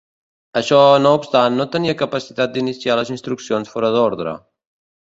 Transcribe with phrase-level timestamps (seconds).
[0.61, 4.37] Això no obstant, no tenia capacitat d'iniciar les instruccions fora d'ordre.